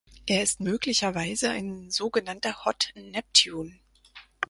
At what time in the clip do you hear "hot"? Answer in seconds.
2.65-2.91